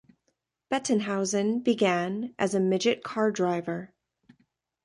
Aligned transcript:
Bettenhausen 0.71 1.63
began 1.63 2.33
as 2.39 2.55
a 2.55 2.59
midget 2.59 3.03
car 3.03 3.29
driver. 3.31 3.93